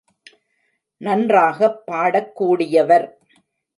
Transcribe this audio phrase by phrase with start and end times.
[0.97, 3.11] நன்றாகப் பாடக் கூடியவர்.